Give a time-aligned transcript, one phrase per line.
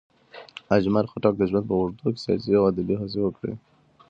[0.77, 3.53] اجمل خټک د ژوند په اوږدو کې سیاسي او ادبي هڅې وکړې.